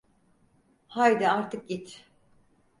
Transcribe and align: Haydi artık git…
Haydi 0.87 1.29
artık 1.29 1.69
git… 1.69 2.05